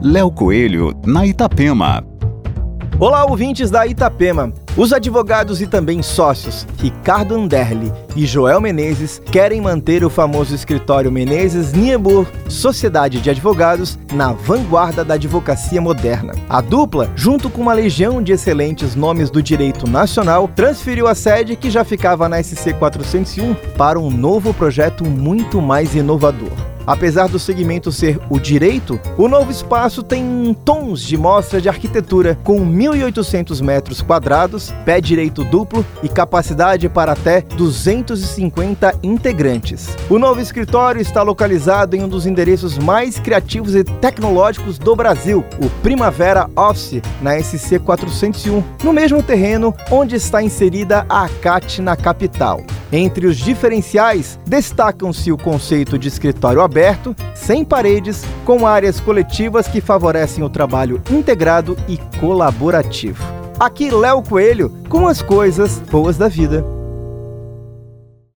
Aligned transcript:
Léo 0.00 0.30
Coelho, 0.30 0.94
na 1.04 1.26
Itapema. 1.26 2.04
Olá, 3.00 3.24
ouvintes 3.24 3.68
da 3.68 3.84
Itapema. 3.84 4.52
Os 4.76 4.92
advogados 4.92 5.60
e 5.60 5.66
também 5.66 6.02
sócios 6.02 6.64
Ricardo 6.80 7.34
Anderli 7.34 7.92
e 8.14 8.24
Joel 8.24 8.60
Menezes 8.60 9.20
querem 9.32 9.60
manter 9.60 10.04
o 10.04 10.10
famoso 10.10 10.54
escritório 10.54 11.10
Menezes 11.10 11.72
Niebuhr 11.72 12.26
Sociedade 12.48 13.20
de 13.20 13.28
Advogados 13.28 13.98
na 14.12 14.32
vanguarda 14.32 15.04
da 15.04 15.14
advocacia 15.14 15.80
moderna. 15.80 16.32
A 16.48 16.60
dupla, 16.60 17.10
junto 17.16 17.50
com 17.50 17.60
uma 17.62 17.72
legião 17.72 18.22
de 18.22 18.30
excelentes 18.30 18.94
nomes 18.94 19.30
do 19.30 19.42
direito 19.42 19.90
nacional, 19.90 20.46
transferiu 20.46 21.08
a 21.08 21.14
sede 21.14 21.56
que 21.56 21.70
já 21.70 21.82
ficava 21.82 22.28
na 22.28 22.40
SC 22.40 22.72
401 22.72 23.52
para 23.76 23.98
um 23.98 24.10
novo 24.10 24.54
projeto 24.54 25.04
muito 25.04 25.60
mais 25.60 25.96
inovador. 25.96 26.67
Apesar 26.88 27.28
do 27.28 27.38
segmento 27.38 27.92
ser 27.92 28.18
o 28.30 28.40
direito, 28.40 28.98
o 29.18 29.28
novo 29.28 29.50
espaço 29.50 30.02
tem 30.02 30.56
tons 30.64 31.02
de 31.02 31.18
mostra 31.18 31.60
de 31.60 31.68
arquitetura, 31.68 32.38
com 32.42 32.60
1.800 32.60 33.60
metros 33.62 34.00
quadrados, 34.00 34.72
pé 34.86 34.98
direito 34.98 35.44
duplo 35.44 35.84
e 36.02 36.08
capacidade 36.08 36.88
para 36.88 37.12
até 37.12 37.42
250 37.42 39.00
integrantes. 39.02 39.94
O 40.08 40.18
novo 40.18 40.40
escritório 40.40 41.02
está 41.02 41.22
localizado 41.22 41.94
em 41.94 42.02
um 42.02 42.08
dos 42.08 42.24
endereços 42.24 42.78
mais 42.78 43.18
criativos 43.18 43.74
e 43.74 43.84
tecnológicos 43.84 44.78
do 44.78 44.96
Brasil, 44.96 45.44
o 45.62 45.68
Primavera 45.82 46.48
Office, 46.56 47.02
na 47.20 47.38
SC 47.38 47.80
401, 47.80 48.64
no 48.82 48.94
mesmo 48.94 49.22
terreno 49.22 49.74
onde 49.90 50.16
está 50.16 50.42
inserida 50.42 51.04
a 51.06 51.24
ACAT 51.24 51.82
na 51.82 51.94
capital. 51.94 52.62
Entre 52.90 53.26
os 53.26 53.36
diferenciais, 53.36 54.38
destacam-se 54.46 55.30
o 55.30 55.36
conceito 55.36 55.98
de 55.98 56.08
escritório 56.08 56.62
aberto, 56.62 57.14
sem 57.34 57.64
paredes, 57.64 58.24
com 58.44 58.66
áreas 58.66 58.98
coletivas 58.98 59.68
que 59.68 59.80
favorecem 59.80 60.42
o 60.42 60.48
trabalho 60.48 61.02
integrado 61.10 61.76
e 61.86 61.98
colaborativo. 62.18 63.22
Aqui 63.60 63.90
Léo 63.90 64.22
Coelho 64.22 64.70
com 64.88 65.06
as 65.06 65.20
coisas 65.20 65.78
boas 65.90 66.16
da 66.16 66.28
vida. 66.28 66.77